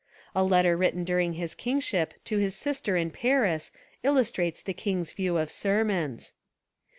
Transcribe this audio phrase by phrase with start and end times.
[0.33, 5.37] A letter written during his kingship to his sister in Paris illustrates the king's view
[5.37, 6.33] of sermons.